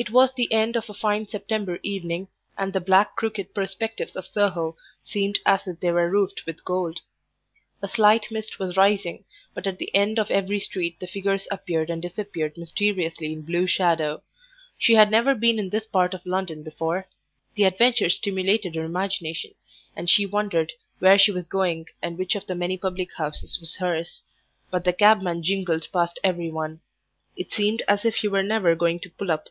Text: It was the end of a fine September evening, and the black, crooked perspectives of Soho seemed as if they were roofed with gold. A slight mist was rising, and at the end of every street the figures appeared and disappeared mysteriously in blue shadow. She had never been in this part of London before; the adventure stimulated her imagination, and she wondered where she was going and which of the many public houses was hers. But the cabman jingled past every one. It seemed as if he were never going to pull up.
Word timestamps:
It 0.00 0.08
was 0.12 0.32
the 0.32 0.50
end 0.50 0.76
of 0.76 0.88
a 0.88 0.94
fine 0.94 1.28
September 1.28 1.78
evening, 1.82 2.28
and 2.56 2.72
the 2.72 2.80
black, 2.80 3.16
crooked 3.16 3.52
perspectives 3.52 4.16
of 4.16 4.26
Soho 4.26 4.74
seemed 5.04 5.40
as 5.44 5.66
if 5.66 5.78
they 5.80 5.90
were 5.92 6.08
roofed 6.10 6.46
with 6.46 6.64
gold. 6.64 7.00
A 7.82 7.86
slight 7.88 8.30
mist 8.30 8.58
was 8.58 8.78
rising, 8.78 9.26
and 9.54 9.66
at 9.66 9.76
the 9.76 9.94
end 9.94 10.18
of 10.18 10.30
every 10.30 10.58
street 10.58 10.98
the 11.00 11.06
figures 11.06 11.46
appeared 11.50 11.90
and 11.90 12.00
disappeared 12.00 12.56
mysteriously 12.56 13.30
in 13.30 13.42
blue 13.42 13.66
shadow. 13.66 14.22
She 14.78 14.94
had 14.94 15.10
never 15.10 15.34
been 15.34 15.58
in 15.58 15.68
this 15.68 15.86
part 15.86 16.14
of 16.14 16.24
London 16.24 16.62
before; 16.62 17.06
the 17.54 17.64
adventure 17.64 18.08
stimulated 18.08 18.76
her 18.76 18.84
imagination, 18.84 19.52
and 19.94 20.08
she 20.08 20.24
wondered 20.24 20.72
where 21.00 21.18
she 21.18 21.30
was 21.30 21.46
going 21.46 21.88
and 22.00 22.16
which 22.16 22.34
of 22.34 22.46
the 22.46 22.54
many 22.54 22.78
public 22.78 23.12
houses 23.18 23.60
was 23.60 23.76
hers. 23.76 24.22
But 24.70 24.84
the 24.84 24.94
cabman 24.94 25.42
jingled 25.42 25.88
past 25.92 26.18
every 26.24 26.50
one. 26.50 26.80
It 27.36 27.52
seemed 27.52 27.82
as 27.86 28.06
if 28.06 28.14
he 28.16 28.28
were 28.28 28.42
never 28.42 28.74
going 28.74 29.00
to 29.00 29.10
pull 29.10 29.30
up. 29.30 29.48